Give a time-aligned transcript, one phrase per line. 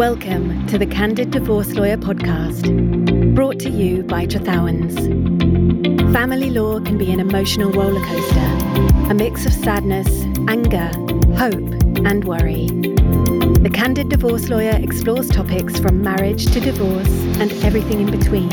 [0.00, 4.96] Welcome to the Candid Divorce Lawyer podcast, brought to you by Trethowans.
[6.14, 10.08] Family law can be an emotional rollercoaster, a mix of sadness,
[10.48, 10.86] anger,
[11.36, 12.68] hope, and worry.
[13.58, 18.48] The Candid Divorce Lawyer explores topics from marriage to divorce and everything in between.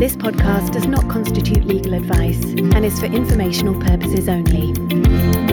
[0.00, 4.81] This podcast does not constitute legal advice and is for informational purposes only.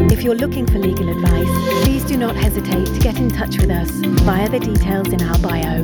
[0.07, 3.69] If you're looking for legal advice, please do not hesitate to get in touch with
[3.69, 5.83] us via the details in our bio.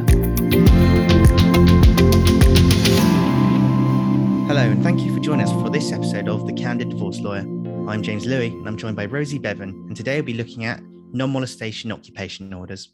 [4.48, 7.41] Hello, and thank you for joining us for this episode of The Candid Divorce Lawyer.
[7.90, 10.82] I'm James Louis, and I'm joined by Rosie Bevan, and today we'll be looking at
[11.12, 12.94] non molestation occupation orders.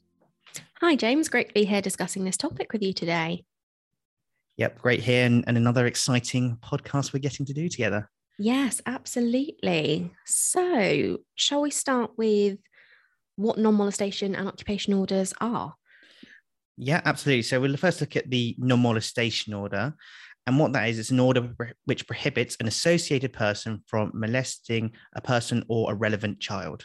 [0.79, 1.29] Hi, James.
[1.29, 3.45] Great to be here discussing this topic with you today.
[4.57, 8.09] Yep, great here, and, and another exciting podcast we're getting to do together.
[8.37, 10.11] Yes, absolutely.
[10.25, 12.57] So, shall we start with
[13.35, 15.75] what non molestation and occupation orders are?
[16.77, 17.43] Yeah, absolutely.
[17.43, 19.93] So, we'll first look at the non molestation order.
[20.47, 21.55] And what that is, it's an order
[21.85, 26.83] which prohibits an associated person from molesting a person or a relevant child.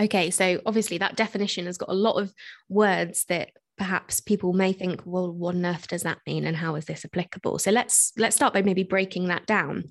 [0.00, 2.32] Okay, so obviously that definition has got a lot of
[2.68, 6.76] words that perhaps people may think, well, what on earth does that mean and how
[6.76, 7.58] is this applicable?
[7.58, 9.84] So let's let's start by maybe breaking that down.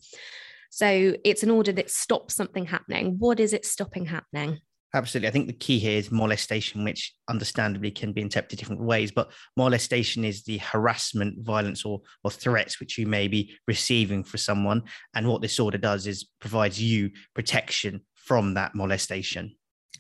[0.72, 3.18] So it's an order that stops something happening.
[3.20, 4.60] What is it stopping happening?
[4.94, 5.28] Absolutely.
[5.28, 9.12] I think the key here is molestation, which understandably can be interpreted different ways.
[9.12, 14.38] But molestation is the harassment, violence, or, or threats which you may be receiving for
[14.38, 14.84] someone.
[15.14, 19.56] And what this order does is provides you protection from that molestation.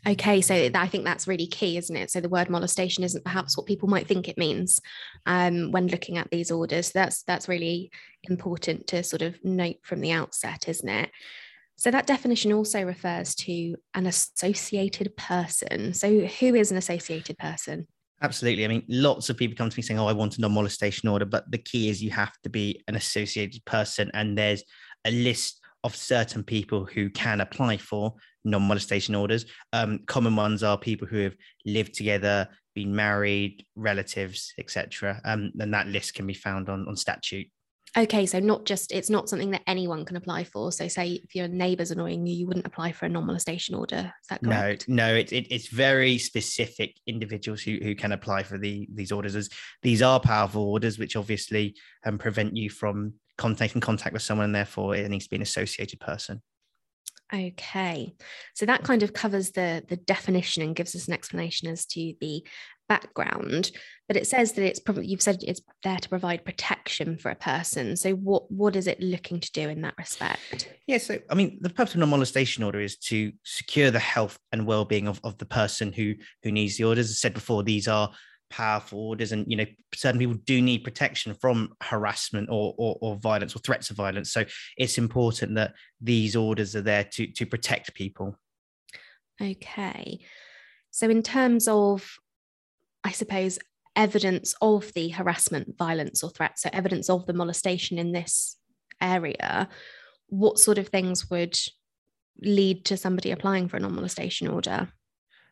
[0.08, 2.10] Okay, so I think that's really key, isn't it?
[2.10, 4.80] So the word molestation isn't perhaps what people might think it means
[5.28, 6.92] um, when looking at these orders.
[6.92, 7.92] That's that's really
[8.24, 11.12] important to sort of note from the outset, isn't it?
[11.76, 15.94] So that definition also refers to an associated person.
[15.94, 17.88] So who is an associated person?
[18.24, 18.66] Absolutely.
[18.66, 21.26] I mean, lots of people come to me saying, "Oh, I want a non-molestation order,"
[21.26, 24.64] but the key is you have to be an associated person, and there's
[25.06, 28.14] a list of certain people who can apply for
[28.44, 29.46] non-molestation orders.
[29.74, 31.36] Um, common ones are people who have
[31.66, 35.22] lived together, been married, relatives, etc.
[35.26, 37.48] Um, and that list can be found on, on statute.
[37.98, 40.72] Okay, so not just it's not something that anyone can apply for.
[40.72, 44.14] So, say if your neighbour's annoying you, you wouldn't apply for a non-molestation order.
[44.22, 44.88] Is that correct?
[44.88, 49.12] No, no, it, it, it's very specific individuals who, who can apply for the these
[49.12, 49.36] orders.
[49.36, 49.50] As
[49.82, 51.76] these are powerful orders, which obviously
[52.06, 55.36] um, prevent you from contact in contact with someone, and therefore it needs to be
[55.36, 56.42] an associated person.
[57.34, 58.14] Okay,
[58.54, 62.14] so that kind of covers the the definition and gives us an explanation as to
[62.20, 62.46] the
[62.90, 63.72] background.
[64.10, 67.36] But it says that it's probably you've said it's there to provide protection for a
[67.36, 67.96] person.
[67.96, 70.70] So what what is it looking to do in that respect?
[70.88, 74.68] Yeah, so I mean, the purpose of non-molestation order is to secure the health and
[74.68, 77.10] well-being of, of the person who who needs the orders.
[77.10, 78.12] As I said before, these are
[78.52, 83.16] powerful orders and you know certain people do need protection from harassment or, or, or
[83.16, 84.32] violence or threats of violence.
[84.32, 84.46] So
[84.78, 88.36] it's important that these orders are there to to protect people.
[89.42, 90.20] Okay.
[90.92, 92.08] So in terms of
[93.04, 93.58] i suppose
[93.96, 98.58] evidence of the harassment violence or threat so evidence of the molestation in this
[99.02, 99.68] area
[100.28, 101.58] what sort of things would
[102.42, 104.88] lead to somebody applying for a non-molestation order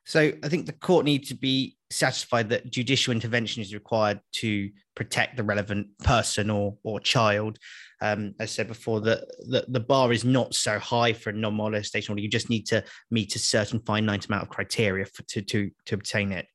[0.05, 4.69] so I think the court needs to be satisfied that judicial intervention is required to
[4.95, 7.57] protect the relevant person or or child.
[8.01, 11.33] Um, as I said before, the, the, the bar is not so high for a
[11.33, 12.21] non-molestation order.
[12.21, 15.95] You just need to meet a certain finite amount of criteria for, to to to
[15.95, 16.47] obtain it.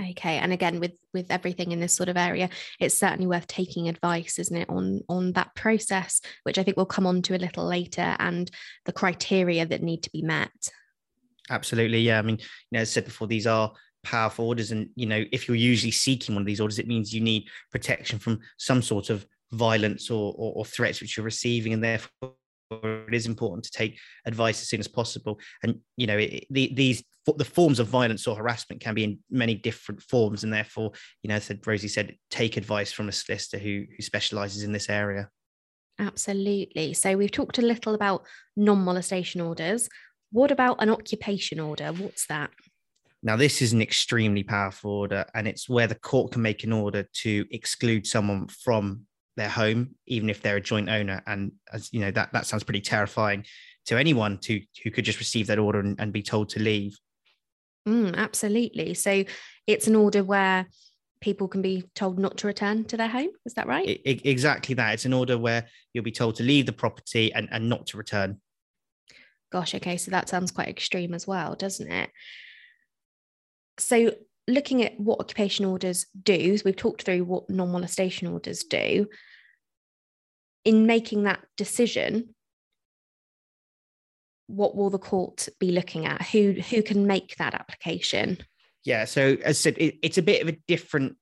[0.00, 2.48] Okay, and again, with with everything in this sort of area,
[2.78, 6.86] it's certainly worth taking advice, isn't it, on on that process, which I think we'll
[6.86, 8.50] come on to a little later, and
[8.84, 10.50] the criteria that need to be met.
[11.50, 12.00] Absolutely.
[12.00, 12.18] Yeah.
[12.18, 13.72] I mean, you know, as I said before, these are
[14.02, 14.70] powerful orders.
[14.70, 17.48] And, you know, if you're usually seeking one of these orders, it means you need
[17.70, 21.72] protection from some sort of violence or, or, or threats which you're receiving.
[21.72, 22.32] And therefore,
[22.70, 25.40] it is important to take advice as soon as possible.
[25.62, 27.02] And, you know, it, the, these,
[27.36, 30.44] the forms of violence or harassment can be in many different forms.
[30.44, 30.92] And therefore,
[31.22, 34.90] you know, said Rosie said, take advice from a solicitor who, who specializes in this
[34.90, 35.30] area.
[35.98, 36.94] Absolutely.
[36.94, 38.24] So we've talked a little about
[38.56, 39.88] non molestation orders.
[40.30, 41.92] What about an occupation order?
[41.92, 42.50] What's that?
[43.22, 46.72] Now, this is an extremely powerful order, and it's where the court can make an
[46.72, 51.22] order to exclude someone from their home, even if they're a joint owner.
[51.26, 53.44] And as you know, that, that sounds pretty terrifying
[53.86, 56.96] to anyone to who could just receive that order and, and be told to leave.
[57.88, 58.94] Mm, absolutely.
[58.94, 59.24] So
[59.66, 60.66] it's an order where
[61.20, 63.30] people can be told not to return to their home.
[63.46, 63.88] Is that right?
[63.88, 64.94] It, exactly that.
[64.94, 67.96] It's an order where you'll be told to leave the property and, and not to
[67.96, 68.40] return.
[69.50, 72.10] Gosh, okay, so that sounds quite extreme as well, doesn't it?
[73.78, 74.12] So
[74.46, 79.06] looking at what occupation orders do, so we've talked through what non molestation orders do.
[80.64, 82.34] In making that decision,
[84.48, 86.22] what will the court be looking at?
[86.28, 88.38] Who who can make that application?
[88.84, 91.16] Yeah, so as I said, it, it's a bit of a different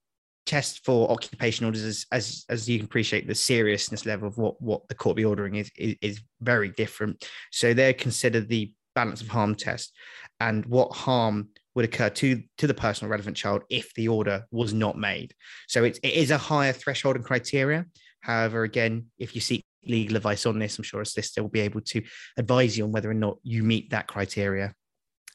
[0.46, 4.60] test for occupation orders as, as as you can appreciate the seriousness level of what
[4.62, 7.28] what the court be ordering is, is, is very different.
[7.50, 9.92] So they're considered the balance of harm test
[10.40, 14.72] and what harm would occur to to the personal relevant child if the order was
[14.72, 15.34] not made.
[15.68, 17.84] So it, it is a higher threshold and criteria.
[18.20, 21.60] However again if you seek legal advice on this i'm sure a solicitor will be
[21.60, 22.02] able to
[22.36, 24.72] advise you on whether or not you meet that criteria.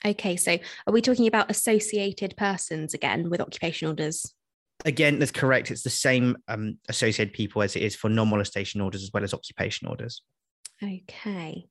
[0.03, 0.57] Okay so
[0.87, 4.33] are we talking about associated persons again with occupation orders
[4.85, 5.71] again, that's correct.
[5.71, 9.33] It's the same um, associated people as it is for non-molestation orders as well as
[9.33, 10.21] occupation orders.
[10.83, 11.65] Okay.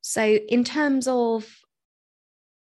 [0.00, 1.46] So, in terms of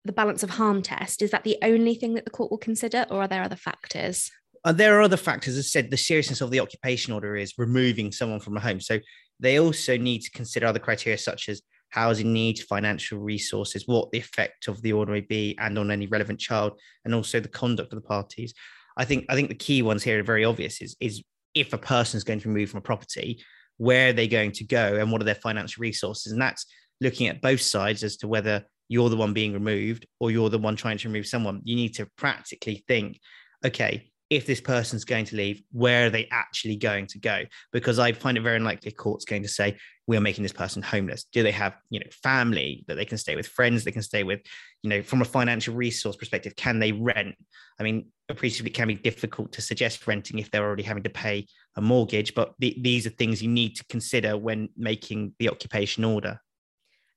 [0.05, 3.05] the balance of harm test, is that the only thing that the court will consider,
[3.09, 4.29] or are there other factors?
[4.65, 5.57] Uh, there are other factors.
[5.57, 8.79] As I said, the seriousness of the occupation order is removing someone from a home.
[8.79, 8.99] So,
[9.39, 14.17] they also need to consider other criteria such as housing needs, financial resources, what the
[14.17, 17.93] effect of the order may be, and on any relevant child, and also the conduct
[17.93, 18.53] of the parties.
[18.97, 20.81] I think I think the key ones here are very obvious.
[20.81, 21.21] Is is
[21.53, 23.43] if a person is going to move from a property,
[23.77, 26.65] where are they going to go, and what are their financial resources, and that's
[27.01, 30.59] looking at both sides as to whether you're the one being removed or you're the
[30.59, 31.61] one trying to remove someone.
[31.63, 33.19] You need to practically think,
[33.65, 37.43] okay, if this person's going to leave, where are they actually going to go?
[37.71, 39.77] Because I find it very unlikely court's going to say,
[40.07, 41.25] we're making this person homeless.
[41.31, 44.23] Do they have, you know, family that they can stay with, friends they can stay
[44.23, 44.41] with,
[44.81, 47.35] you know, from a financial resource perspective, can they rent?
[47.79, 51.09] I mean, appreciably it can be difficult to suggest renting if they're already having to
[51.09, 55.49] pay a mortgage, but the, these are things you need to consider when making the
[55.49, 56.39] occupation order.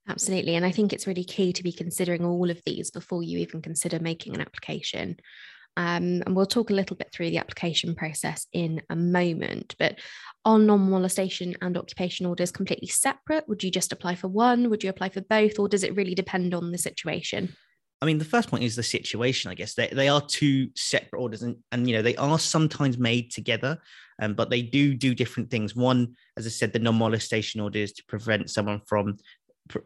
[0.08, 0.54] Absolutely.
[0.54, 3.60] And I think it's really key to be considering all of these before you even
[3.60, 5.16] consider making an application.
[5.76, 9.74] Um, and we'll talk a little bit through the application process in a moment.
[9.78, 9.98] But
[10.44, 13.48] are non molestation and occupation orders completely separate?
[13.48, 14.70] Would you just apply for one?
[14.70, 15.58] Would you apply for both?
[15.58, 17.54] Or does it really depend on the situation?
[18.02, 19.74] I mean, the first point is the situation, I guess.
[19.74, 23.78] They, they are two separate orders and, and, you know, they are sometimes made together,
[24.20, 25.74] um, but they do do different things.
[25.74, 29.16] One, as I said, the non molestation order is to prevent someone from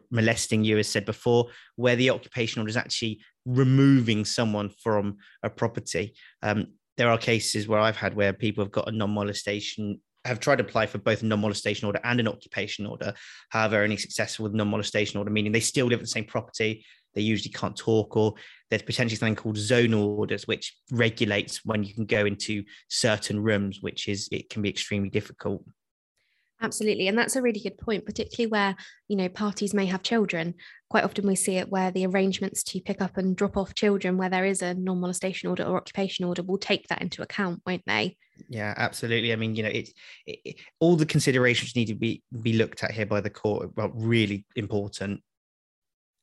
[0.09, 5.49] molesting you, as said before, where the occupation order is actually removing someone from a
[5.49, 6.13] property.
[6.41, 6.67] Um,
[6.97, 10.63] there are cases where I've had where people have got a non-molestation have tried to
[10.63, 13.13] apply for both a non-molestation order and an occupation order.
[13.49, 16.85] However, only successful with non-molestation order, meaning they still live in the same property.
[17.13, 18.35] They usually can't talk, or
[18.69, 23.79] there's potentially something called zonal orders, which regulates when you can go into certain rooms,
[23.81, 25.65] which is it can be extremely difficult.
[26.61, 27.07] Absolutely.
[27.07, 28.75] And that's a really good point, particularly where,
[29.07, 30.53] you know, parties may have children.
[30.89, 34.17] Quite often we see it where the arrangements to pick up and drop off children,
[34.17, 37.61] where there is a non molestation order or occupation order, will take that into account,
[37.65, 38.15] won't they?
[38.47, 39.33] Yeah, absolutely.
[39.33, 39.91] I mean, you know, it's
[40.27, 43.71] it, it, all the considerations need to be be looked at here by the court
[43.77, 45.21] are really important.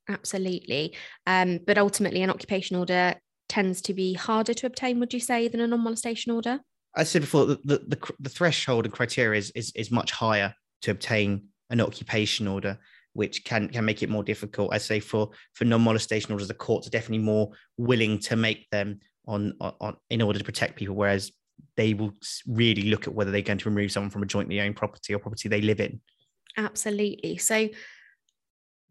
[0.08, 0.94] Absolutely.
[1.26, 3.16] Um, but ultimately, an occupation order
[3.48, 6.60] tends to be harder to obtain, would you say, than a non molestation order?
[6.96, 10.90] I said before, the, the, the, threshold and criteria is, is, is much higher to
[10.90, 12.78] obtain an occupation order,
[13.12, 14.72] which can can make it more difficult.
[14.72, 19.00] I say for for non-molestation orders, the courts are definitely more willing to make them
[19.26, 21.30] on, on in order to protect people, whereas
[21.76, 22.12] they will
[22.46, 25.18] really look at whether they're going to remove someone from a jointly owned property or
[25.18, 26.00] property they live in.
[26.56, 27.36] Absolutely.
[27.36, 27.68] So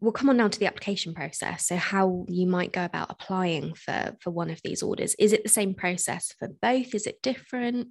[0.00, 1.66] we'll come on now to the application process.
[1.66, 5.14] So how you might go about applying for for one of these orders.
[5.18, 6.94] Is it the same process for both?
[6.94, 7.88] Is it different?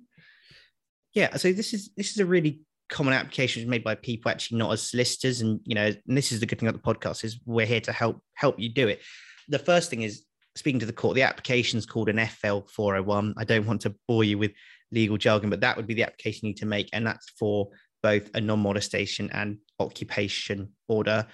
[1.13, 4.71] Yeah, so this is this is a really common application made by people actually not
[4.71, 7.39] as solicitors, and you know, and this is the good thing about the podcast is
[7.45, 9.01] we're here to help help you do it.
[9.49, 10.23] The first thing is
[10.55, 11.15] speaking to the court.
[11.15, 13.35] The application is called an FL 401.
[13.37, 14.51] I don't want to bore you with
[14.91, 17.69] legal jargon, but that would be the application you need to make, and that's for
[18.03, 21.25] both a non-molestation and occupation order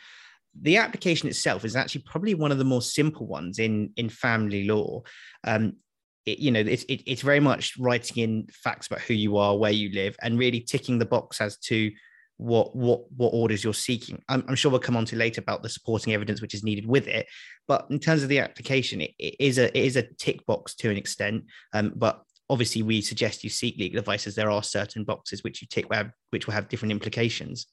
[0.61, 4.65] the application itself is actually probably one of the more simple ones in in family
[4.65, 5.01] law.
[5.43, 5.77] Um,
[6.25, 9.57] it, you know, it's it, it's very much writing in facts about who you are,
[9.57, 11.91] where you live, and really ticking the box as to
[12.37, 14.21] what what what orders you're seeking.
[14.29, 16.85] I'm, I'm, sure we'll come on to later about the supporting evidence which is needed
[16.85, 17.27] with it.
[17.67, 20.75] But in terms of the application, it, it is a it is a tick box
[20.75, 21.45] to an extent.
[21.73, 25.61] Um, but obviously, we suggest you seek legal advice as there are certain boxes which
[25.61, 25.85] you tick
[26.29, 27.67] which will have different implications.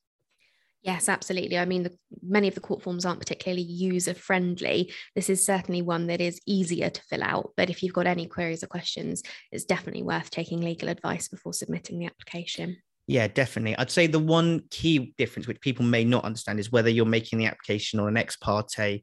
[0.82, 1.58] Yes, absolutely.
[1.58, 4.92] I mean, the, many of the court forms aren't particularly user friendly.
[5.14, 7.52] This is certainly one that is easier to fill out.
[7.56, 9.22] But if you've got any queries or questions,
[9.52, 12.78] it's definitely worth taking legal advice before submitting the application.
[13.06, 13.76] Yeah, definitely.
[13.76, 17.38] I'd say the one key difference which people may not understand is whether you're making
[17.40, 19.02] the application on an ex parte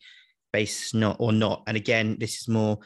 [0.54, 1.62] basis not or not.
[1.68, 2.80] And again, this is more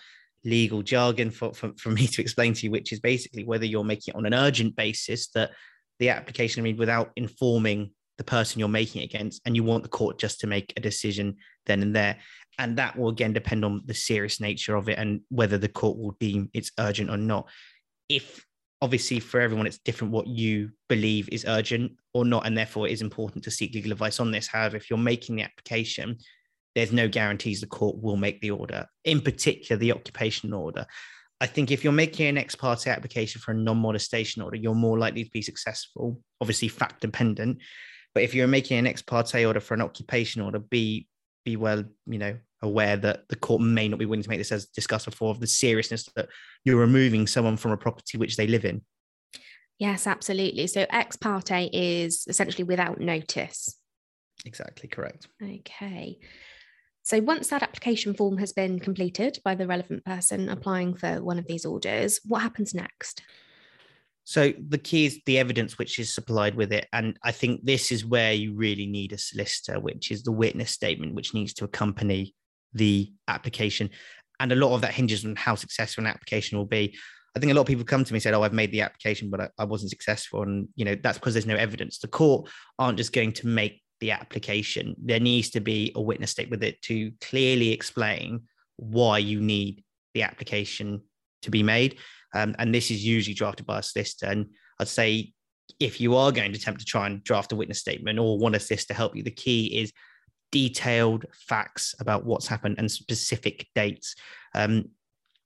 [0.43, 3.83] legal jargon for, for, for me to explain to you, which is basically whether you're
[3.83, 5.51] making it on an urgent basis that
[5.99, 9.81] the application, I mean, without informing the person you're making it against, and you want
[9.81, 12.17] the court just to make a decision then and there.
[12.59, 15.97] And that will again depend on the serious nature of it and whether the court
[15.97, 17.49] will deem it's urgent or not.
[18.09, 18.45] If
[18.79, 22.91] obviously for everyone it's different what you believe is urgent or not, and therefore it
[22.91, 24.45] is important to seek legal advice on this.
[24.45, 26.17] However, if you're making the application,
[26.75, 30.85] there's no guarantees the court will make the order, in particular the occupation order.
[31.41, 34.75] I think if you're making an ex parte application for a non molestation order, you're
[34.75, 37.57] more likely to be successful, obviously fact dependent.
[38.13, 41.07] But if you're making an ex parte order for an occupation order, be
[41.45, 44.51] be well, you know, aware that the court may not be willing to make this
[44.51, 46.29] as discussed before of the seriousness that
[46.63, 48.81] you're removing someone from a property which they live in.
[49.79, 50.67] Yes, absolutely.
[50.67, 53.77] So ex parte is essentially without notice.
[54.45, 55.27] Exactly correct.
[55.41, 56.19] Okay.
[57.03, 61.39] So once that application form has been completed by the relevant person applying for one
[61.39, 63.23] of these orders, what happens next?
[64.23, 66.87] So the key is the evidence which is supplied with it.
[66.93, 70.71] And I think this is where you really need a solicitor, which is the witness
[70.71, 72.35] statement, which needs to accompany
[72.73, 73.89] the application.
[74.39, 76.97] And a lot of that hinges on how successful an application will be.
[77.35, 78.81] I think a lot of people come to me and said, "Oh, I've made the
[78.81, 81.99] application, but I, I wasn't successful," and you know that's because there's no evidence.
[81.99, 84.95] The court aren't just going to make the application.
[85.01, 88.41] There needs to be a witness statement with it to clearly explain
[88.75, 91.01] why you need the application
[91.43, 91.97] to be made.
[92.33, 94.27] Um, and this is usually drafted by a solicitor.
[94.27, 94.47] And
[94.79, 95.33] I'd say
[95.79, 98.55] if you are going to attempt to try and draft a witness statement or want
[98.55, 99.91] a solicitor to help you, the key is
[100.51, 104.15] detailed facts about what's happened and specific dates.
[104.53, 104.89] Um,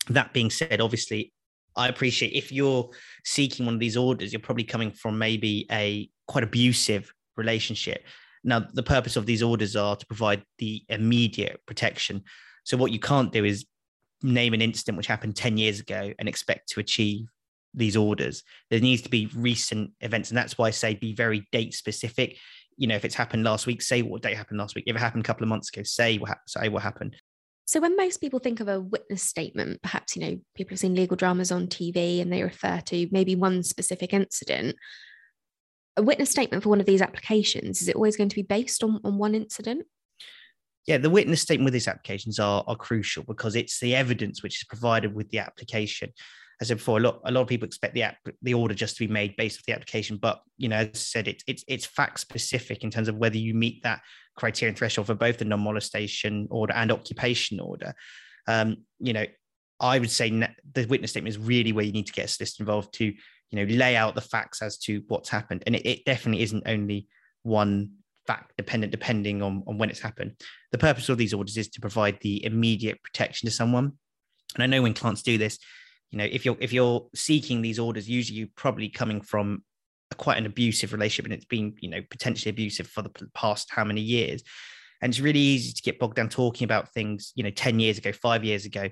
[0.10, 1.32] that being said, obviously,
[1.76, 2.90] I appreciate if you're
[3.24, 8.04] seeking one of these orders, you're probably coming from maybe a quite abusive relationship.
[8.44, 12.24] Now, the purpose of these orders are to provide the immediate protection.
[12.64, 13.66] So, what you can't do is
[14.34, 17.28] name an incident which happened 10 years ago and expect to achieve
[17.74, 18.44] these orders.
[18.70, 20.30] There needs to be recent events.
[20.30, 22.38] And that's why I say be very date specific
[22.78, 24.86] you know, if it's happened last week, say what date happened last week.
[24.88, 27.16] If it happened a couple of months ago, say what say what happened.
[27.68, 30.96] So when most people think of a witness statement, perhaps you know people have seen
[30.96, 34.76] legal dramas on TV and they refer to maybe one specific incident.
[35.98, 38.84] A witness statement for one of these applications is it always going to be based
[38.84, 39.86] on, on one incident?
[40.88, 44.58] Yeah, the witness statement with these applications are, are crucial because it's the evidence which
[44.58, 46.12] is provided with the application.
[46.62, 48.74] As I said before, a lot a lot of people expect the app, the order
[48.74, 51.44] just to be made based off the application, but you know, as I said, it's
[51.48, 54.02] it's it's fact specific in terms of whether you meet that
[54.38, 57.94] criterion threshold for both the non molestation order and occupation order.
[58.48, 59.26] Um, you know,
[59.80, 62.64] I would say the witness statement is really where you need to get a solicitor
[62.64, 63.16] involved to you
[63.52, 67.08] know lay out the facts as to what's happened, and it, it definitely isn't only
[67.44, 67.92] one
[68.28, 70.34] fact dependent depending on, on when it's happened.
[70.72, 73.94] The purpose of these orders is to provide the immediate protection to someone.
[74.56, 75.60] And I know when clients do this,
[76.16, 79.64] you know if you're if you're seeking these orders usually you're probably coming from
[80.12, 83.70] a, quite an abusive relationship and it's been you know potentially abusive for the past
[83.70, 84.42] how many years
[85.02, 87.98] and it's really easy to get bogged down talking about things you know 10 years
[87.98, 88.90] ago 5 years ago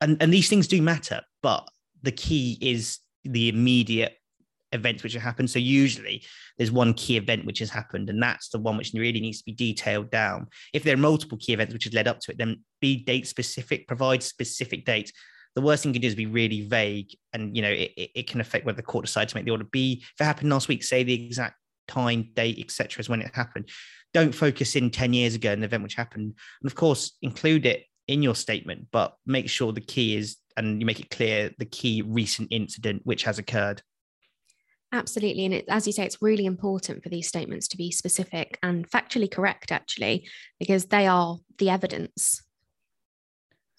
[0.00, 1.68] and and these things do matter but
[2.02, 4.16] the key is the immediate
[4.72, 5.50] events which have happened.
[5.50, 6.22] So usually
[6.56, 9.44] there's one key event which has happened and that's the one which really needs to
[9.44, 10.46] be detailed down.
[10.72, 13.26] If there are multiple key events which has led up to it then be date
[13.26, 15.12] specific provide specific dates.
[15.56, 18.28] The worst thing you can do is be really vague and you know it, it
[18.28, 19.64] can affect whether the court decides to make the order.
[19.64, 21.56] B if it happened last week say the exact
[21.88, 23.68] time date etc as when it happened.
[24.12, 26.34] Don't focus in 10 years ago an event which happened.
[26.62, 30.80] And of course include it in your statement but make sure the key is and
[30.80, 33.82] you make it clear the key recent incident which has occurred
[34.92, 35.44] Absolutely.
[35.44, 38.90] And it, as you say, it's really important for these statements to be specific and
[38.90, 40.28] factually correct, actually,
[40.58, 42.42] because they are the evidence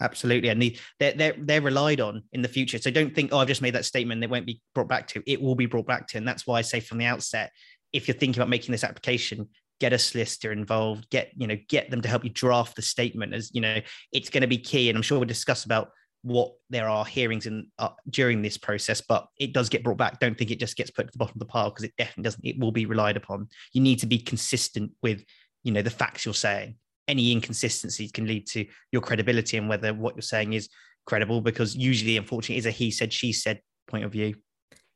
[0.01, 3.37] absolutely and the, they're, they're they're relied on in the future so don't think oh
[3.37, 5.85] i've just made that statement they won't be brought back to it will be brought
[5.85, 7.51] back to and that's why i say from the outset
[7.93, 9.47] if you're thinking about making this application
[9.79, 13.33] get a solicitor involved get you know get them to help you draft the statement
[13.33, 13.79] as you know
[14.11, 15.91] it's going to be key and i'm sure we'll discuss about
[16.23, 20.19] what there are hearings in uh, during this process but it does get brought back
[20.19, 22.23] don't think it just gets put to the bottom of the pile because it definitely
[22.23, 25.23] doesn't it will be relied upon you need to be consistent with
[25.63, 26.75] you know the facts you're saying
[27.07, 30.69] any inconsistencies can lead to your credibility and whether what you're saying is
[31.05, 34.35] credible because usually unfortunately is a he said she said point of view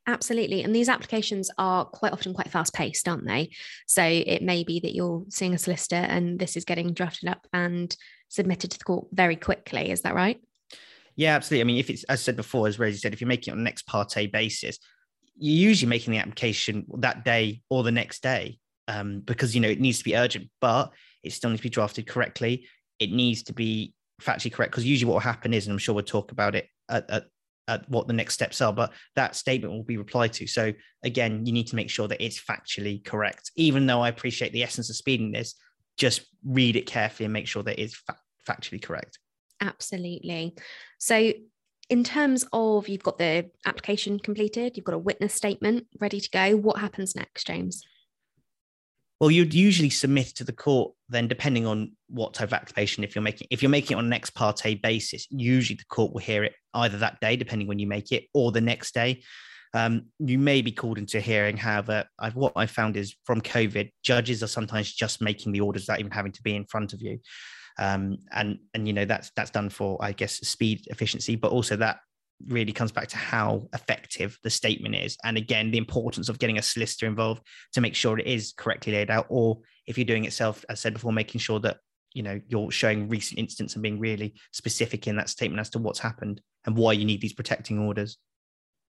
[0.08, 0.62] Absolutely.
[0.62, 3.50] And these applications are quite often quite fast paced, aren't they?
[3.88, 7.48] So it may be that you're seeing a solicitor and this is getting drafted up
[7.51, 7.96] and
[8.29, 9.89] submitted to the court very quickly.
[9.89, 10.39] Is that right?
[11.15, 11.62] Yeah, absolutely.
[11.62, 13.62] I mean, if it's, as said before, as Rosie said, if you're making it on
[13.62, 14.79] an ex parte basis,
[15.38, 19.69] you're usually making the application that day or the next day um, because, you know,
[19.69, 20.50] it needs to be urgent.
[20.62, 20.91] But
[21.24, 22.67] it still needs to be drafted correctly.
[23.00, 25.95] It needs to be factually correct because usually what will happen is, and I'm sure
[25.95, 27.25] we'll talk about it at, at,
[27.67, 30.48] at what the next steps are, but that statement will be replied to.
[30.48, 33.51] So again, you need to make sure that it's factually correct.
[33.55, 35.55] Even though I appreciate the essence of speeding this,
[35.98, 38.17] just read it carefully and make sure that it's fa-
[38.48, 39.19] factually correct.
[39.62, 40.55] Absolutely.
[40.97, 41.33] So
[41.89, 46.29] in terms of you've got the application completed, you've got a witness statement ready to
[46.29, 46.55] go.
[46.57, 47.83] What happens next, James?
[49.19, 53.03] Well, you'd usually submit to the court then, depending on what type of application.
[53.03, 56.12] If you're making if you're making it on an ex parte basis, usually the court
[56.12, 59.24] will hear it either that day, depending when you make it, or the next day.
[59.74, 61.57] Um, you may be called into hearing.
[61.57, 65.83] However, I've, what I found is from COVID, judges are sometimes just making the orders
[65.83, 67.19] without even having to be in front of you
[67.77, 71.75] um, and and you know that's that's done for I guess speed efficiency, but also
[71.77, 72.00] that
[72.48, 75.17] really comes back to how effective the statement is.
[75.24, 77.41] And again the importance of getting a solicitor involved
[77.74, 80.79] to make sure it is correctly laid out or if you're doing it self as
[80.79, 81.77] said before making sure that
[82.13, 85.79] you know you're showing recent instance and being really specific in that statement as to
[85.79, 88.17] what's happened and why you need these protecting orders.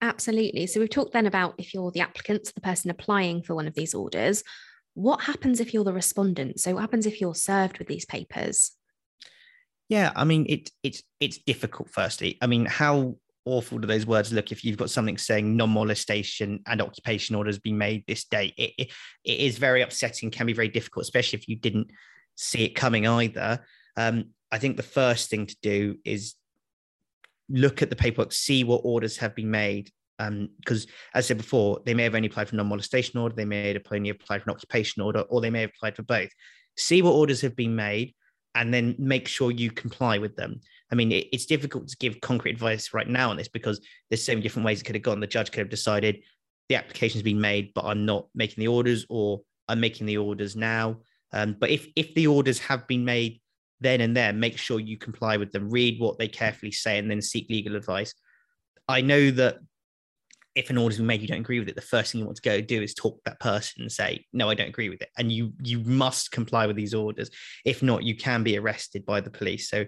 [0.02, 0.66] Absolutely.
[0.66, 3.74] So we've talked then about if you're the applicant the person applying for one of
[3.74, 4.42] these orders
[4.96, 8.76] what happens if you're the respondent so what happens if you're served with these papers
[9.88, 11.90] yeah, I mean it it's it's difficult.
[11.90, 16.60] Firstly, I mean how awful do those words look if you've got something saying non-molestation
[16.66, 18.52] and occupation orders being made this day?
[18.56, 18.92] It, it,
[19.24, 21.90] it is very upsetting, can be very difficult, especially if you didn't
[22.34, 23.64] see it coming either.
[23.96, 26.34] Um, I think the first thing to do is
[27.48, 29.90] look at the paperwork, see what orders have been made.
[30.18, 33.44] Because, um, as I said before, they may have only applied for non-molestation order, they
[33.44, 36.30] may have only applied for an occupation order, or they may have applied for both.
[36.76, 38.14] See what orders have been made,
[38.54, 40.60] and then make sure you comply with them.
[40.90, 44.24] I mean, it, it's difficult to give concrete advice right now on this because there's
[44.24, 45.20] so many different ways it could have gone.
[45.20, 46.22] The judge could have decided
[46.68, 50.56] the application's been made, but I'm not making the orders, or I'm making the orders
[50.56, 51.00] now.
[51.32, 53.40] Um, but if if the orders have been made
[53.80, 55.68] then and there, make sure you comply with them.
[55.68, 58.14] Read what they carefully say, and then seek legal advice.
[58.88, 59.58] I know that
[60.56, 62.38] if an order's been made, you don't agree with it, the first thing you want
[62.38, 65.02] to go do is talk to that person and say, no, I don't agree with
[65.02, 65.10] it.
[65.18, 67.30] And you you must comply with these orders.
[67.64, 69.70] If not, you can be arrested by the police.
[69.70, 69.84] So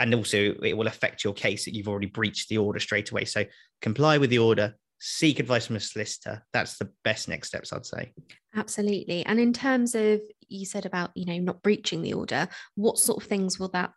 [0.00, 3.24] and also it will affect your case that you've already breached the order straight away.
[3.24, 3.44] So
[3.80, 6.44] comply with the order, seek advice from a solicitor.
[6.52, 8.12] That's the best next steps, I'd say.
[8.54, 9.24] Absolutely.
[9.24, 13.22] And in terms of you said about, you know, not breaching the order, what sort
[13.22, 13.92] of things will that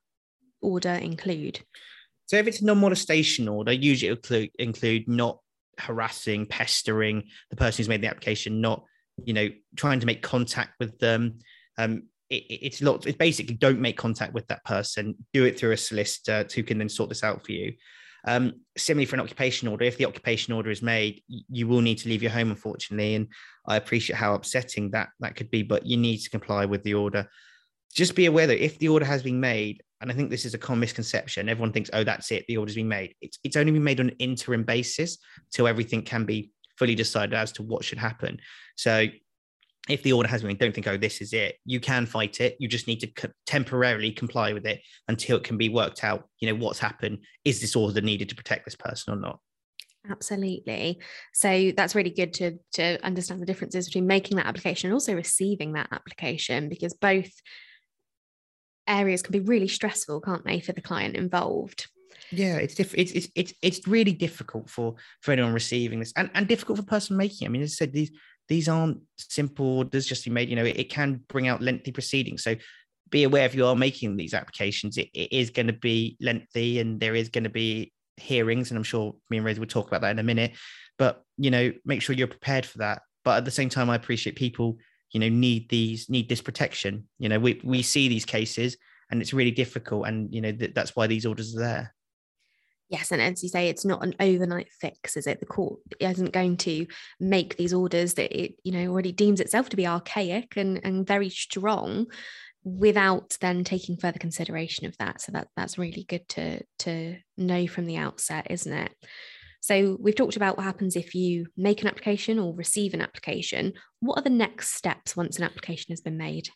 [0.62, 1.62] order include?
[2.28, 5.39] So if it's a non-molestation order, usually it'll include, include not
[5.80, 8.84] harassing, pestering the person who's made the application, not
[9.24, 11.40] you know trying to make contact with them.
[11.78, 13.06] Um, it, it's lot.
[13.06, 15.16] It's basically don't make contact with that person.
[15.34, 17.74] Do it through a solicitor who can then sort this out for you.
[18.26, 21.98] Um, similarly, for an occupation order, if the occupation order is made, you will need
[22.00, 23.16] to leave your home, unfortunately.
[23.16, 23.28] And
[23.66, 26.94] I appreciate how upsetting that that could be, but you need to comply with the
[26.94, 27.28] order.
[27.94, 30.54] Just be aware that if the order has been made and I think this is
[30.54, 31.48] a common misconception.
[31.48, 33.16] Everyone thinks, oh, that's it, the order's been made.
[33.22, 35.18] It's, it's only been made on an interim basis
[35.54, 38.40] till everything can be fully decided as to what should happen.
[38.76, 39.06] So
[39.90, 41.58] if the order has been, don't think, oh, this is it.
[41.66, 42.56] You can fight it.
[42.60, 46.28] You just need to co- temporarily comply with it until it can be worked out.
[46.40, 47.20] You know what's happened.
[47.46, 49.40] Is this order needed to protect this person or not?
[50.10, 51.00] Absolutely.
[51.34, 55.14] So that's really good to to understand the differences between making that application and also
[55.14, 57.32] receiving that application because both
[58.91, 61.88] areas can be really stressful, can't they, for the client involved?
[62.32, 66.30] Yeah, it's diff- it's, it's it's it's really difficult for for anyone receiving this, and
[66.34, 67.47] and difficult for the person making.
[67.47, 68.12] I mean, as I said, these
[68.47, 70.49] these aren't simple orders just be made.
[70.49, 72.43] You know, it, it can bring out lengthy proceedings.
[72.43, 72.56] So
[73.10, 76.80] be aware if you are making these applications, it, it is going to be lengthy,
[76.80, 79.88] and there is going to be hearings, and I'm sure me and Rose will talk
[79.88, 80.54] about that in a minute.
[80.97, 83.01] But you know, make sure you're prepared for that.
[83.23, 84.77] But at the same time, I appreciate people
[85.12, 87.08] you know need these need this protection.
[87.19, 88.78] You know we, we see these cases
[89.10, 91.95] and it's really difficult and you know th- that's why these orders are there.
[92.89, 95.39] Yes and as you say it's not an overnight fix is it?
[95.39, 96.88] The court isn't going to
[97.19, 101.06] make these orders that it you know already deems itself to be archaic and and
[101.06, 102.08] very strong
[102.63, 105.21] without then taking further consideration of that.
[105.21, 108.91] So that that's really good to to know from the outset isn't it
[109.62, 113.74] so we've talked about what happens if you make an application or receive an application.
[114.00, 116.50] What are the next steps once an application has been made?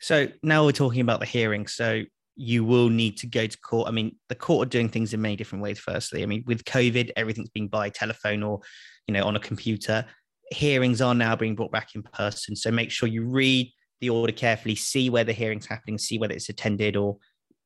[0.00, 1.66] So now we're talking about the hearing.
[1.66, 2.04] So
[2.36, 3.88] you will need to go to court.
[3.88, 5.80] I mean, the court are doing things in many different ways.
[5.80, 8.60] Firstly, I mean, with COVID, everything's being by telephone or,
[9.08, 10.04] you know, on a computer.
[10.52, 12.54] Hearings are now being brought back in person.
[12.54, 16.34] So make sure you read the order carefully, see where the hearing's happening, see whether
[16.34, 17.16] it's attended or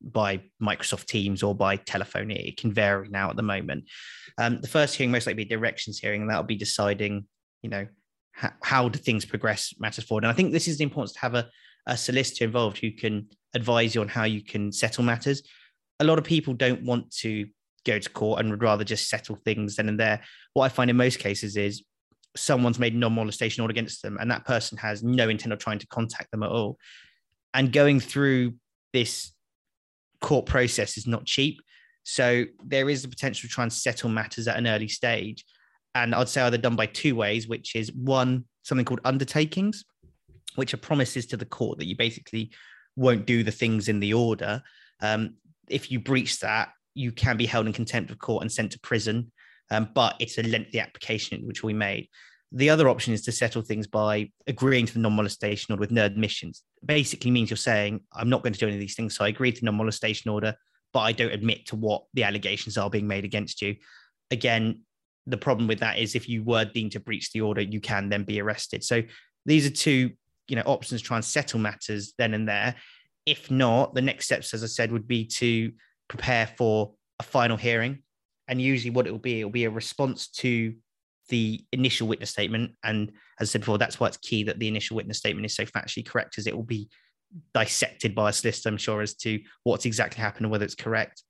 [0.02, 2.30] by Microsoft Teams or by telephone.
[2.30, 3.84] It can vary now at the moment.
[4.38, 7.26] Um, the first hearing most likely be directions hearing, and that'll be deciding,
[7.62, 7.86] you know,
[8.32, 10.24] how, how do things progress matters forward.
[10.24, 11.48] And I think this is the importance to have a,
[11.86, 15.42] a solicitor involved who can advise you on how you can settle matters.
[15.98, 17.46] a lot of people don't want to
[17.84, 20.20] go to court and would rather just settle things then and there.
[20.54, 21.82] What I find in most cases is
[22.36, 25.86] someone's made non-molestation order against them and that person has no intent of trying to
[25.88, 26.78] contact them at all.
[27.52, 28.54] And going through
[28.92, 29.32] this
[30.20, 31.60] court process is not cheap.
[32.04, 35.44] So there is the potential to try and settle matters at an early stage.
[35.94, 39.84] And I'd say either done by two ways, which is one, something called undertakings,
[40.54, 42.50] which are promises to the court that you basically
[42.96, 44.62] won't do the things in the order.
[45.00, 45.34] Um,
[45.68, 48.80] if you breach that, you can be held in contempt of court and sent to
[48.80, 49.32] prison.
[49.70, 52.08] Um, but it's a lengthy application which we made.
[52.52, 56.04] The other option is to settle things by agreeing to the non-molestation order with no
[56.04, 56.62] admissions.
[56.84, 59.14] Basically means you're saying, I'm not going to do any of these things.
[59.14, 60.56] So I agree to the non-molestation order,
[60.92, 63.76] but I don't admit to what the allegations are being made against you.
[64.32, 64.82] Again,
[65.26, 68.08] the problem with that is if you were deemed to breach the order, you can
[68.08, 68.82] then be arrested.
[68.82, 69.02] So
[69.46, 70.10] these are two,
[70.48, 72.74] you know, options to try and settle matters then and there.
[73.26, 75.72] If not, the next steps, as I said, would be to
[76.08, 78.02] prepare for a final hearing.
[78.48, 80.74] And usually what it will be, it will be a response to
[81.30, 82.72] the initial witness statement.
[82.84, 85.54] And as I said before, that's why it's key that the initial witness statement is
[85.54, 86.88] so factually correct as it will be
[87.54, 91.22] dissected by a solicitor, I'm sure, as to what's exactly happened and whether it's correct.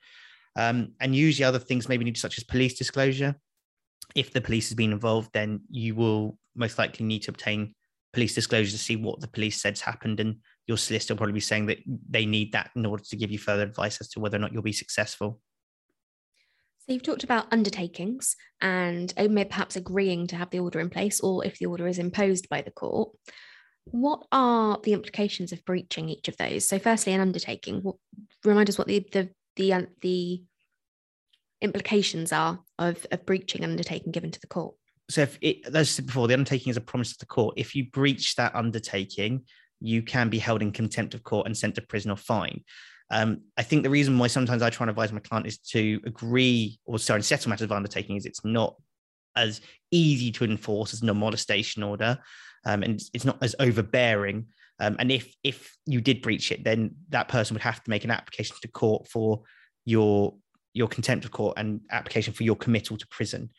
[0.56, 3.36] Um, and usually other things maybe need such as police disclosure.
[4.14, 7.74] If the police has been involved, then you will most likely need to obtain
[8.12, 10.18] police disclosure to see what the police said's happened.
[10.18, 10.36] And
[10.66, 13.38] your solicitor will probably be saying that they need that in order to give you
[13.38, 15.40] further advice as to whether or not you'll be successful.
[16.90, 21.46] You've talked about undertakings and oh, perhaps agreeing to have the order in place, or
[21.46, 23.10] if the order is imposed by the court.
[23.84, 26.66] What are the implications of breaching each of those?
[26.66, 27.84] So, firstly, an undertaking.
[28.44, 30.42] Remind us what the the the, uh, the
[31.60, 34.74] implications are of, of breaching an undertaking given to the court.
[35.08, 37.54] So, if it, as I said before, the undertaking is a promise to the court.
[37.56, 39.44] If you breach that undertaking,
[39.80, 42.62] you can be held in contempt of court and sent to prison or fined.
[43.10, 46.00] Um, I think the reason why sometimes I try and advise my client is to
[46.04, 48.76] agree or sorry, settle matters of undertaking is it's not
[49.36, 52.18] as easy to enforce as a non-molestation order,
[52.64, 54.46] um, and it's, not as overbearing.
[54.78, 58.04] Um, and if if you did breach it, then that person would have to make
[58.04, 59.42] an application to court for
[59.84, 60.34] your
[60.72, 63.50] your contempt of court and application for your committal to prison.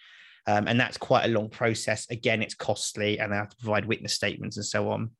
[0.47, 2.09] Um, and that's quite a long process.
[2.09, 5.11] Again, it's costly, and they have to provide witness statements and so on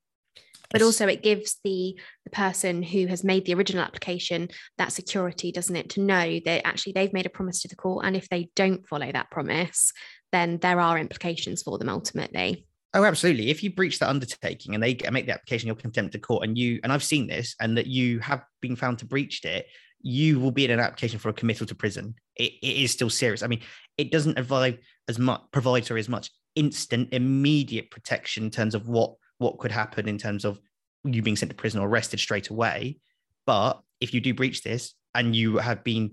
[0.72, 5.52] but also it gives the the person who has made the original application that security
[5.52, 8.30] doesn't it to know that actually they've made a promise to the court and if
[8.30, 9.92] they don't follow that promise
[10.32, 13.50] then there are implications for them ultimately Oh, absolutely.
[13.50, 16.58] If you breach that undertaking and they make the application, you're contempt of court, and
[16.58, 19.68] you and I've seen this, and that you have been found to breached it,
[20.02, 22.16] you will be in an application for a committal to prison.
[22.36, 23.44] It, it is still serious.
[23.44, 23.62] I mean,
[23.98, 28.90] it doesn't provide as much provide her as much instant, immediate protection in terms of
[28.90, 30.60] what what could happen in terms of
[31.04, 33.00] you being sent to prison or arrested straight away.
[33.48, 36.12] But if you do breach this and you have been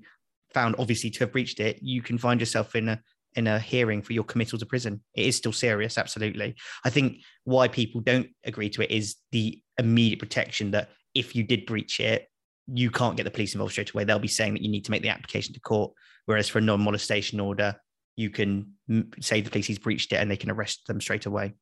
[0.55, 3.01] found obviously to have breached it, you can find yourself in a
[3.35, 5.03] in a hearing for your committal to prison.
[5.15, 6.57] It is still serious, absolutely.
[6.85, 11.45] I think why people don't agree to it is the immediate protection that if you
[11.45, 12.27] did breach it,
[12.67, 14.05] you can't get the police involved straight away.
[14.05, 15.93] They'll be saying that you need to make the application to court.
[16.25, 17.77] Whereas for a non-molestation order,
[18.17, 18.73] you can
[19.21, 21.53] say the police he's breached it and they can arrest them straight away.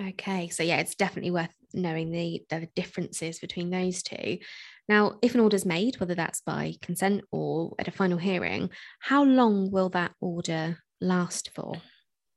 [0.00, 4.38] Okay, so yeah, it's definitely worth knowing the the differences between those two.
[4.88, 8.70] Now, if an order is made, whether that's by consent or at a final hearing,
[9.00, 11.74] how long will that order last for?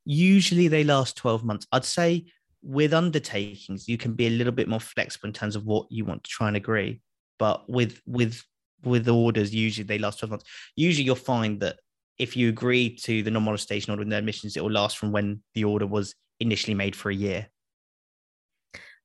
[0.06, 1.68] Usually they last 12 months.
[1.72, 2.26] I'd say
[2.64, 6.04] with undertakings, you can be a little bit more flexible in terms of what you
[6.04, 7.02] want to try and agree.
[7.38, 8.44] But with with
[8.84, 10.46] with orders, usually they last 12 months.
[10.76, 11.78] Usually you'll find that
[12.18, 15.42] if you agree to the non-molestation order and the admissions, it will last from when
[15.54, 17.48] the order was initially made for a year.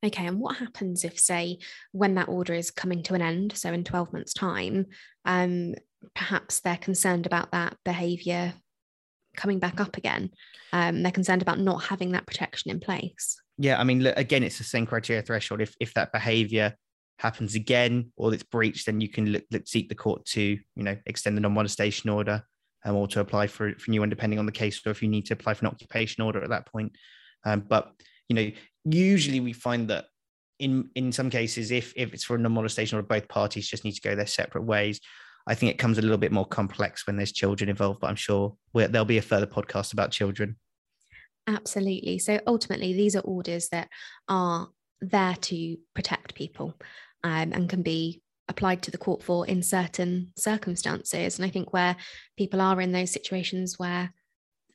[0.05, 1.59] Okay, and what happens if, say,
[1.93, 4.87] when that order is coming to an end, so in 12 months' time,
[5.25, 5.75] um,
[6.15, 8.53] perhaps they're concerned about that behaviour
[9.37, 10.31] coming back up again?
[10.73, 13.41] Um, they're concerned about not having that protection in place.
[13.59, 15.61] Yeah, I mean, look, again, it's the same criteria threshold.
[15.61, 16.75] If if that behaviour
[17.19, 20.83] happens again or it's breached, then you can look, look, seek the court to, you
[20.83, 22.43] know, extend the non-molestation order
[22.85, 25.09] um, or to apply for, for new one, depending on the case, or if you
[25.09, 26.93] need to apply for an occupation order at that point.
[27.47, 27.93] Um, but
[28.29, 28.51] you know,
[28.85, 30.07] usually we find that
[30.59, 33.93] in in some cases, if if it's for a non-molestation or both parties just need
[33.93, 35.01] to go their separate ways,
[35.47, 38.01] I think it comes a little bit more complex when there's children involved.
[38.01, 40.57] But I'm sure there'll be a further podcast about children.
[41.47, 42.19] Absolutely.
[42.19, 43.89] So ultimately, these are orders that
[44.29, 44.69] are
[45.01, 46.75] there to protect people
[47.23, 51.39] um, and can be applied to the court for in certain circumstances.
[51.39, 51.97] And I think where
[52.37, 54.13] people are in those situations where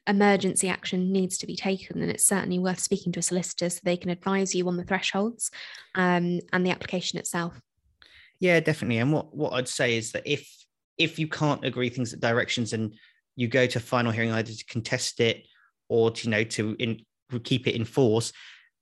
[0.07, 3.79] emergency action needs to be taken, then it's certainly worth speaking to a solicitor so
[3.83, 5.51] they can advise you on the thresholds
[5.95, 7.59] um, and the application itself.
[8.39, 8.97] Yeah, definitely.
[8.97, 10.49] And what, what I'd say is that if
[10.97, 12.93] if you can't agree things at directions and
[13.35, 15.45] you go to final hearing either to contest it
[15.89, 17.01] or to you know to in,
[17.43, 18.33] keep it in force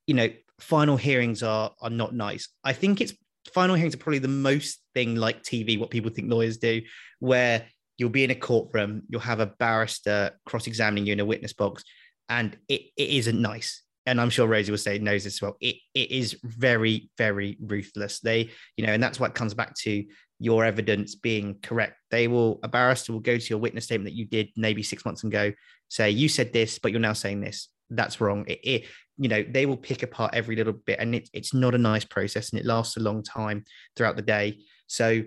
[0.07, 0.29] you know
[0.59, 3.13] final hearings are are not nice i think it's
[3.53, 6.81] final hearings are probably the most thing like tv what people think lawyers do
[7.19, 7.65] where
[7.99, 11.83] you'll be in a courtroom you'll have a barrister cross-examining you in a witness box
[12.29, 15.55] and it, it isn't nice and I'm sure Rosie will say knows this well.
[15.61, 18.19] It it is very very ruthless.
[18.19, 20.03] They you know, and that's what comes back to
[20.39, 21.95] your evidence being correct.
[22.09, 25.05] They will a barrister will go to your witness statement that you did maybe six
[25.05, 25.51] months ago,
[25.89, 27.69] say you said this, but you're now saying this.
[27.91, 28.45] That's wrong.
[28.47, 28.85] It, it
[29.17, 32.05] you know they will pick apart every little bit, and it, it's not a nice
[32.05, 33.63] process, and it lasts a long time
[33.95, 34.59] throughout the day.
[34.87, 35.21] So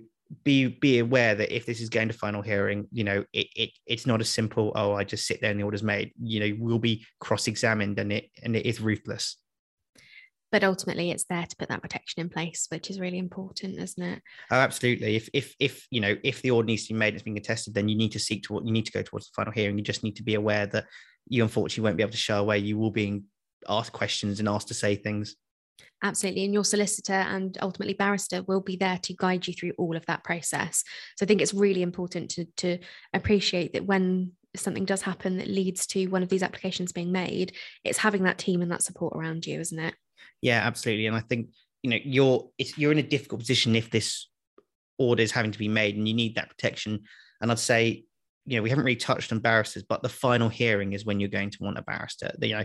[0.45, 3.71] be be aware that if this is going to final hearing, you know, it, it
[3.87, 6.13] it's not a simple, oh, I just sit there and the order's made.
[6.21, 9.37] You know, we'll be cross-examined and it and it is ruthless.
[10.51, 14.03] But ultimately it's there to put that protection in place, which is really important, isn't
[14.03, 14.23] it?
[14.51, 15.17] Oh, absolutely.
[15.17, 17.37] If if if you know, if the order needs to be made and it's being
[17.37, 19.53] contested, then you need to seek to what you need to go towards the final
[19.53, 19.79] hearing.
[19.79, 20.85] You just need to be aware that
[21.29, 22.59] you unfortunately won't be able to show away.
[22.59, 23.23] You will be
[23.69, 25.37] asked questions and asked to say things.
[26.03, 26.45] Absolutely.
[26.45, 30.05] And your solicitor and ultimately barrister will be there to guide you through all of
[30.07, 30.83] that process.
[31.17, 32.79] So I think it's really important to, to
[33.15, 37.53] appreciate that when something does happen that leads to one of these applications being made,
[37.85, 39.95] it's having that team and that support around you, isn't it?
[40.41, 41.07] Yeah, absolutely.
[41.07, 41.51] And I think,
[41.83, 44.29] you know, you're you're in a difficult position if this
[44.99, 47.01] order is having to be made and you need that protection.
[47.41, 48.05] And I'd say,
[48.47, 51.29] you know, we haven't really touched on barristers, but the final hearing is when you're
[51.29, 52.33] going to want a barrister.
[52.41, 52.65] You know,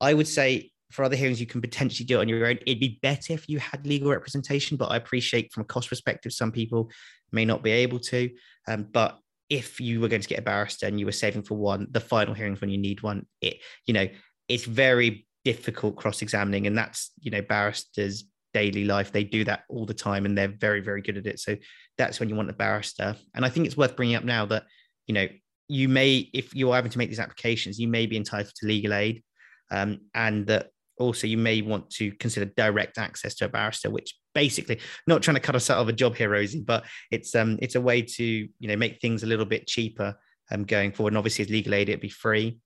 [0.00, 2.58] I would say for other hearings, you can potentially do it on your own.
[2.66, 6.32] It'd be better if you had legal representation, but I appreciate from a cost perspective,
[6.32, 6.90] some people
[7.30, 8.30] may not be able to.
[8.66, 9.18] Um, but
[9.50, 12.00] if you were going to get a barrister and you were saving for one, the
[12.00, 14.08] final hearings when you need one, it you know
[14.48, 18.24] it's very difficult cross-examining, and that's you know barristers'
[18.54, 19.12] daily life.
[19.12, 21.38] They do that all the time, and they're very very good at it.
[21.38, 21.56] So
[21.96, 23.16] that's when you want a barrister.
[23.34, 24.64] And I think it's worth bringing up now that
[25.06, 25.28] you know
[25.68, 28.94] you may, if you're having to make these applications, you may be entitled to legal
[28.94, 29.22] aid.
[29.70, 34.14] Um, and that also you may want to consider direct access to a barrister which
[34.34, 37.58] basically not trying to cut us out of a job here rosie but it's um
[37.60, 40.14] it's a way to you know make things a little bit cheaper
[40.50, 42.58] um going forward and obviously as legal aid it'd be free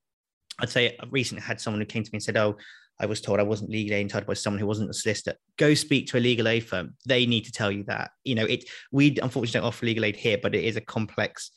[0.60, 2.56] i'd say i recently had someone who came to me and said oh
[3.00, 5.36] I was told I wasn't legally entitled by someone who wasn't a solicitor.
[5.56, 6.94] Go speak to a legal aid firm.
[7.04, 8.12] They need to tell you that.
[8.22, 11.50] You know, it we unfortunately don't offer legal aid here, but it is a complex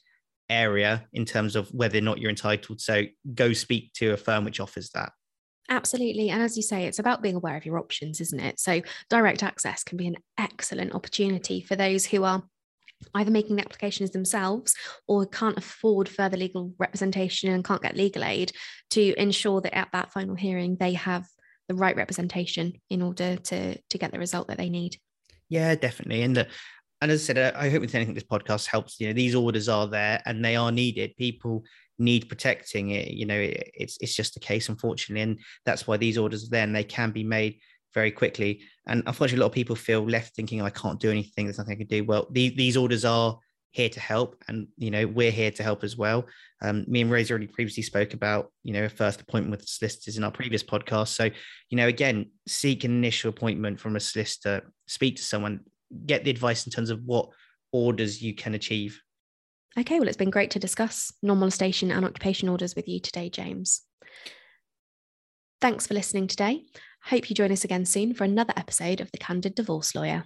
[0.49, 2.81] area in terms of whether or not you're entitled.
[2.81, 5.11] So go speak to a firm which offers that.
[5.69, 6.30] Absolutely.
[6.30, 8.60] And as you say, it's about being aware of your options, isn't it?
[8.60, 12.43] So, direct access can be an excellent opportunity for those who are
[13.13, 14.75] either making the applications themselves
[15.08, 18.51] or can't afford further legal representation and can't get legal aid
[18.91, 21.25] to ensure that at that final hearing they have
[21.67, 24.97] the right representation in order to to get the result that they need.
[25.49, 26.23] Yeah, definitely.
[26.23, 26.47] And the,
[27.01, 28.99] and as I said, I hope with anything this podcast helps.
[28.99, 31.15] You know, these orders are there and they are needed.
[31.17, 31.63] People
[31.97, 35.95] need protecting it you know it, it's it's just a case unfortunately and that's why
[35.95, 37.58] these orders then they can be made
[37.95, 38.62] very quickly.
[38.86, 41.73] And unfortunately a lot of people feel left thinking i can't do anything there's nothing
[41.73, 42.03] i can do.
[42.03, 43.39] Well these, these orders are
[43.71, 46.27] here to help and you know we're here to help as well.
[46.62, 50.17] Um, me and Rose already previously spoke about you know a first appointment with solicitors
[50.17, 51.10] in our previous podcast.
[51.10, 51.25] So
[51.69, 55.62] you know again seek an initial appointment from a solicitor speak to someone
[56.05, 57.29] get the advice in terms of what
[57.71, 59.01] orders you can achieve
[59.77, 63.29] Okay, well, it's been great to discuss non molestation and occupation orders with you today,
[63.29, 63.81] James.
[65.59, 66.63] Thanks for listening today.
[67.03, 70.25] Hope you join us again soon for another episode of The Candid Divorce Lawyer.